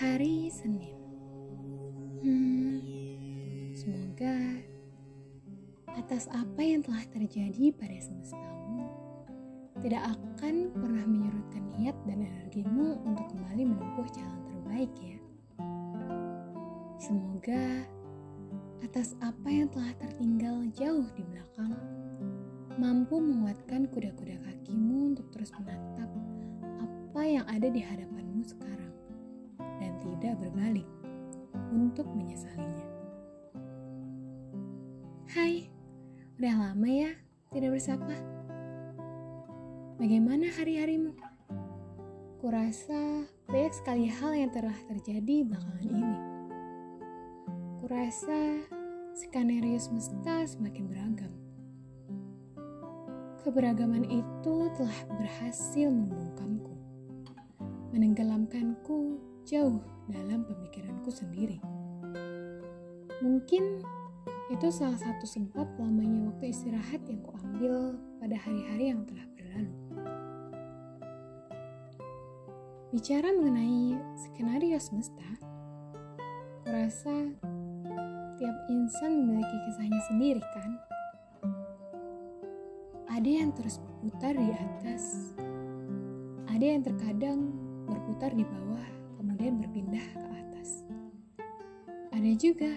[0.00, 0.96] Hari Senin.
[2.24, 2.80] Hmm,
[3.76, 4.32] semoga
[5.92, 8.88] atas apa yang telah terjadi pada semestamu
[9.84, 15.20] tidak akan pernah menyurutkan niat dan energimu untuk kembali menempuh jalan terbaik ya.
[16.96, 17.84] Semoga
[18.80, 21.76] atas apa yang telah tertinggal jauh di belakang
[22.80, 26.08] mampu menguatkan kuda-kuda kakimu untuk terus menatap
[26.80, 28.79] apa yang ada di hadapanmu sekarang
[30.00, 30.88] tidak berbalik
[31.70, 32.86] untuk menyesalinya.
[35.30, 35.70] Hai,
[36.40, 37.12] udah lama ya
[37.54, 38.16] tidak bersapa.
[40.00, 41.12] Bagaimana hari-harimu?
[42.40, 46.18] Kurasa banyak sekali hal yang telah terjadi belakangan ini.
[47.84, 48.40] Kurasa
[49.12, 51.32] skenario semesta semakin beragam.
[53.44, 56.74] Keberagaman itu telah berhasil membungkamku,
[57.92, 61.58] menenggelamkanku jauh dalam pemikiranku sendiri.
[63.18, 63.82] Mungkin
[64.54, 69.74] itu salah satu sebab lamanya waktu istirahat yang kuambil pada hari-hari yang telah berlalu.
[72.94, 75.26] Bicara mengenai skenario semesta,
[76.62, 77.14] kurasa
[78.38, 80.70] tiap insan memiliki kisahnya sendiri kan?
[83.10, 85.34] Ada yang terus berputar di atas,
[86.46, 87.50] ada yang terkadang
[87.86, 90.80] berputar di bawah, kemudian berpindah ke atas.
[92.16, 92.72] Ada juga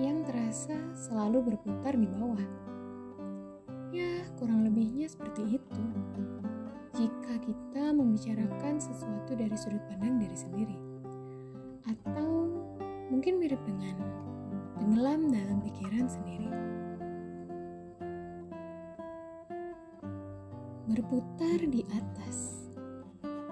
[0.00, 2.48] yang terasa selalu berputar di bawah.
[3.92, 5.84] Ya, kurang lebihnya seperti itu.
[6.96, 10.78] Jika kita membicarakan sesuatu dari sudut pandang diri sendiri,
[11.84, 12.48] atau
[13.12, 14.00] mungkin mirip dengan
[14.80, 16.48] tenggelam dalam pikiran sendiri.
[20.88, 22.64] Berputar di atas.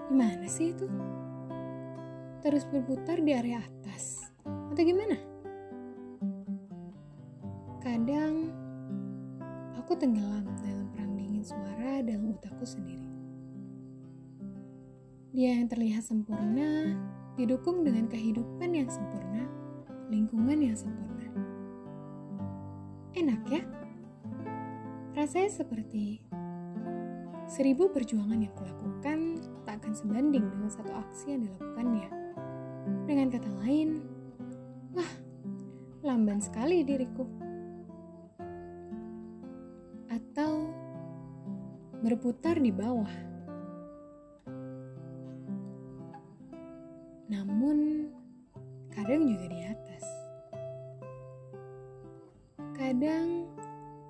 [0.08, 0.88] Gimana sih itu?
[2.38, 4.30] Terus berputar di area atas.
[4.46, 5.18] Atau gimana?
[7.82, 8.54] Kadang
[9.74, 13.08] aku tenggelam dalam perang dingin suara dalam otakku sendiri.
[15.34, 16.98] Dia yang terlihat sempurna
[17.38, 19.46] didukung dengan kehidupan yang sempurna,
[20.10, 21.26] lingkungan yang sempurna.
[23.14, 23.62] Enak ya?
[25.14, 26.22] Rasanya seperti
[27.48, 29.18] seribu perjuangan yang kulakukan
[29.62, 32.17] tak akan sebanding dengan satu aksi yang dilakukannya.
[33.08, 34.04] Dengan kata lain,
[34.92, 35.12] wah,
[36.04, 37.24] lamban sekali diriku.
[40.12, 40.72] Atau
[42.04, 43.14] berputar di bawah.
[47.28, 48.08] Namun,
[48.92, 50.04] kadang juga di atas.
[52.78, 53.50] Kadang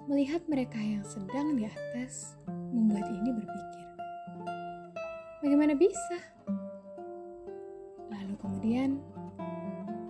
[0.08, 2.38] melihat mereka yang sedang di atas
[2.72, 3.86] membuat ini berpikir,
[5.44, 6.18] bagaimana bisa?
[8.68, 9.00] Kemudian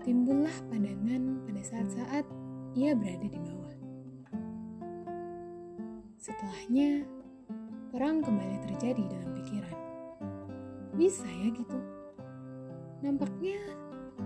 [0.02, 2.26] timbullah pandangan pada saat-saat
[2.74, 3.74] ia berada di bawah.
[6.18, 7.06] Setelahnya,
[7.94, 9.78] perang kembali terjadi dalam pikiran.
[10.98, 11.78] Bisa ya gitu?
[12.98, 13.62] Nampaknya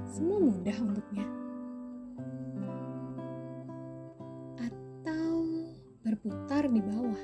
[0.08, 1.28] semua mudah untuknya.
[4.64, 5.44] Atau
[6.08, 7.22] berputar di bawah.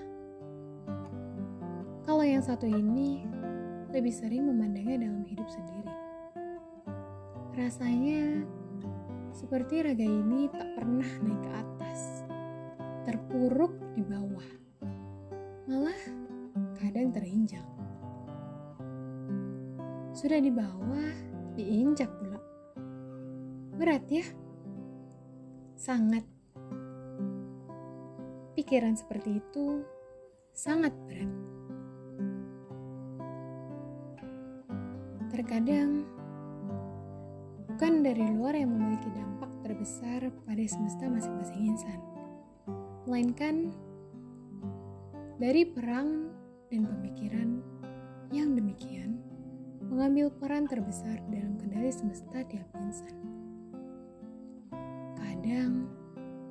[2.05, 3.25] Kalau yang satu ini
[3.97, 5.88] lebih sering memandangnya dalam hidup sendiri.
[7.59, 8.47] Rasanya
[9.35, 12.23] seperti raga ini tak pernah naik ke atas,
[13.03, 14.49] terpuruk di bawah,
[15.67, 16.01] malah
[16.79, 17.67] kadang terinjak.
[20.15, 21.11] Sudah di bawah,
[21.59, 22.39] diinjak pula.
[23.75, 24.23] Berat ya?
[25.75, 26.23] Sangat.
[28.55, 29.83] Pikiran seperti itu
[30.55, 31.33] sangat berat.
[35.35, 36.18] Terkadang
[37.79, 42.03] bukan dari luar yang memiliki dampak terbesar pada semesta masing-masing insan,
[43.07, 43.71] melainkan
[45.39, 46.27] dari perang
[46.75, 47.63] dan pemikiran
[48.35, 49.23] yang demikian
[49.87, 53.15] mengambil peran terbesar dalam kendali semesta tiap insan.
[55.15, 55.87] Kadang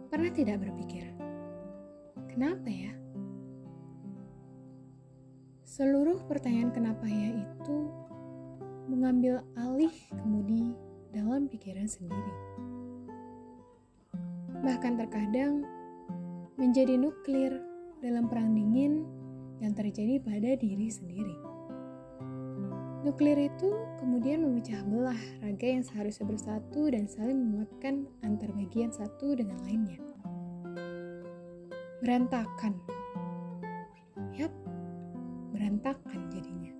[0.08, 1.12] pernah tidak berpikir,
[2.32, 2.96] kenapa ya?
[5.68, 7.92] Seluruh pertanyaan kenapa ya itu
[8.88, 9.92] mengambil alih
[10.24, 12.36] kemudi dalam pikiran sendiri.
[14.64, 15.64] Bahkan terkadang
[16.58, 17.62] menjadi nuklir
[18.02, 19.06] dalam perang dingin
[19.62, 21.38] yang terjadi pada diri sendiri.
[23.06, 23.70] Nuklir itu
[24.04, 30.02] kemudian memecah belah raga yang seharusnya bersatu dan saling menguatkan antar bagian satu dengan lainnya.
[32.04, 32.74] Berantakan.
[34.36, 34.54] Yap,
[35.54, 36.78] berantakan jadinya.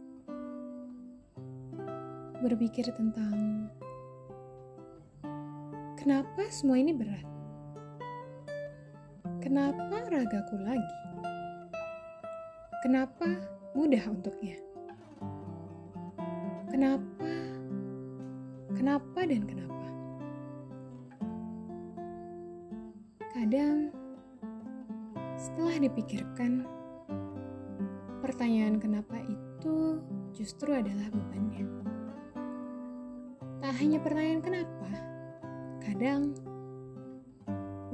[2.38, 3.66] berpikir tentang
[5.98, 7.26] kenapa semua ini berat?
[9.42, 10.96] Kenapa ragaku lagi?
[12.86, 13.26] Kenapa
[13.74, 14.62] mudah untuknya?
[16.70, 17.32] Kenapa?
[18.78, 19.86] Kenapa dan kenapa?
[23.34, 23.90] Kadang
[25.34, 26.70] setelah dipikirkan,
[28.22, 29.98] pertanyaan kenapa itu
[30.38, 31.66] justru adalah bebannya.
[33.58, 35.17] Tak hanya pertanyaan kenapa,
[35.88, 36.36] kadang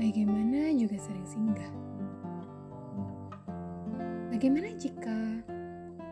[0.01, 1.69] bagaimana juga sering singgah.
[4.33, 5.45] Bagaimana jika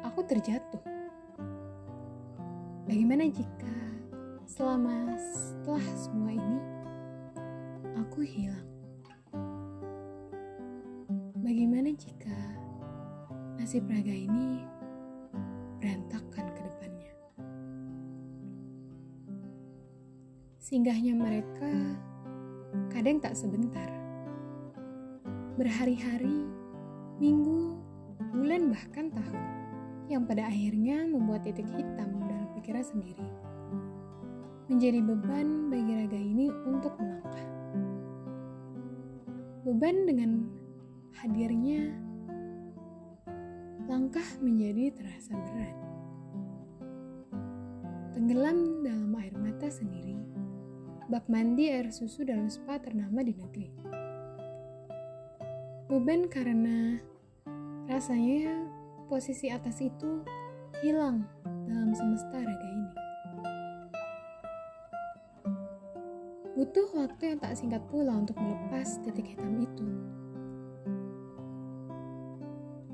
[0.06, 0.86] aku terjatuh?
[2.86, 3.74] Bagaimana jika
[4.45, 6.62] selama setelah semua ini
[7.98, 8.69] aku hilang?
[11.42, 12.38] Bagaimana jika
[13.57, 14.62] nasib raga ini
[15.81, 17.00] berantakan ke depannya?
[20.62, 21.98] Singgahnya mereka
[22.94, 23.90] kadang tak sebentar.
[25.58, 26.46] Berhari-hari,
[27.18, 27.81] minggu,
[28.30, 29.42] bulan bahkan tahun
[30.06, 33.25] yang pada akhirnya membuat titik hitam dalam pikiran sendiri.
[34.69, 37.48] Menjadi beban bagi raga ini untuk melangkah.
[39.66, 40.46] Beban dengan
[41.25, 41.90] hadirnya
[43.90, 45.78] langkah menjadi terasa berat.
[48.13, 50.31] Tenggelam dalam air mata sendiri,
[51.12, 53.68] bak mandi air susu dalam spa ternama di negeri.
[55.92, 56.96] Beban karena
[57.92, 58.63] rasanya
[59.12, 60.24] posisi atas itu
[60.80, 61.28] hilang
[61.68, 62.92] dalam semesta raga ini.
[66.56, 69.88] Butuh waktu yang tak singkat pula untuk melepas titik hitam itu.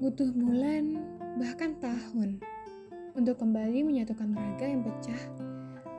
[0.01, 1.05] Butuh bulan,
[1.37, 2.41] bahkan tahun,
[3.13, 5.21] untuk kembali menyatukan raga yang pecah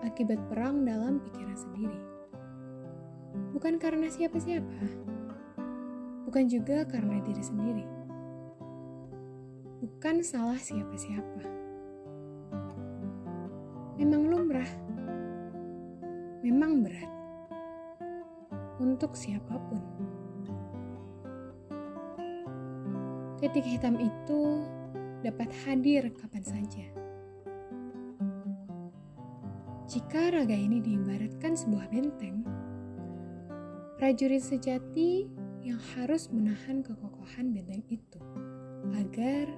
[0.03, 2.07] akibat perang dalam pikiran sendiri.
[3.54, 4.80] Bukan karena siapa-siapa,
[6.28, 7.86] bukan juga karena diri sendiri.
[9.78, 11.42] Bukan salah siapa-siapa.
[13.98, 14.72] Memang lumrah,
[16.44, 17.12] memang berat
[18.78, 19.82] untuk siapa pun.
[23.38, 24.66] Titik hitam itu
[25.22, 26.86] dapat hadir kapan saja.
[29.88, 32.44] Jika raga ini diibaratkan sebuah benteng,
[33.98, 35.26] prajurit sejati
[35.66, 38.22] yang harus menahan kekokohan benteng itu
[38.94, 39.50] agar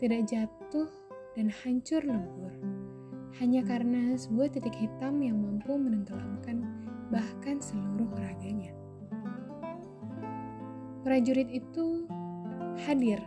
[0.00, 0.88] tidak jatuh
[1.36, 2.56] dan hancur lebur
[3.36, 6.64] hanya karena sebuah titik hitam yang mampu menenggelamkan
[7.12, 8.72] bahkan seluruh raganya.
[11.04, 12.08] Prajurit itu
[12.88, 13.20] hadir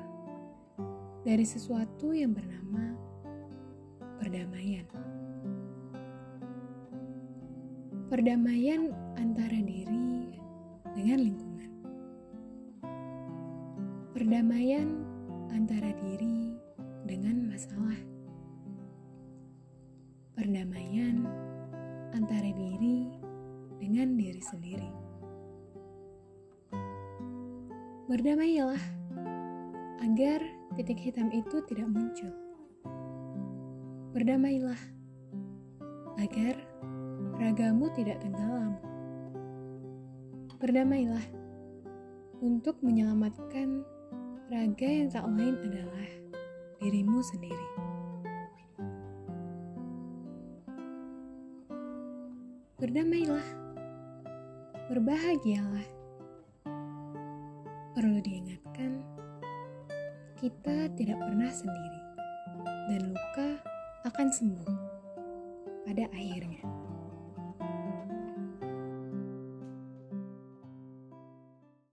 [1.22, 2.98] dari sesuatu yang bernama
[4.18, 4.90] perdamaian.
[8.10, 10.09] Perdamaian antara diri
[11.00, 11.72] dengan lingkungan.
[14.12, 15.00] Perdamaian
[15.56, 16.60] antara diri
[17.08, 17.96] dengan masalah.
[20.36, 21.24] Perdamaian
[22.12, 23.08] antara diri
[23.80, 24.92] dengan diri sendiri.
[28.12, 28.84] Berdamailah
[30.04, 30.44] agar
[30.76, 32.36] titik hitam itu tidak muncul.
[34.12, 34.82] Berdamailah
[36.20, 36.60] agar
[37.40, 38.76] ragamu tidak tenggelam.
[40.60, 41.24] Berdamailah
[42.44, 43.80] untuk menyelamatkan
[44.52, 46.10] raga yang tak lain adalah
[46.84, 47.70] dirimu sendiri.
[52.76, 53.48] Berdamailah,
[54.92, 55.88] berbahagialah.
[57.96, 59.00] Perlu diingatkan,
[60.44, 62.02] kita tidak pernah sendiri,
[62.92, 63.50] dan luka
[64.12, 64.72] akan sembuh
[65.88, 66.79] pada akhirnya.